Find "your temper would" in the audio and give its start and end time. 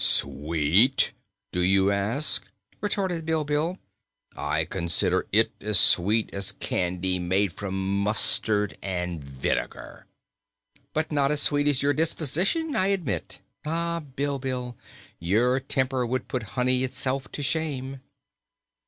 15.19-16.27